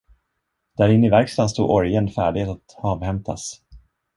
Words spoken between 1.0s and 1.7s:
i verkstan stod